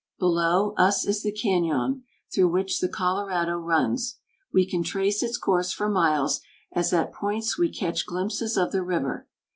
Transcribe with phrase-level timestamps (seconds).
[0.17, 2.01] Below, us is the cañon,
[2.33, 4.17] through which the Colorado runs.
[4.51, 6.41] We can trace its course for miles,
[6.73, 9.27] as at points we catch glimpses of the river.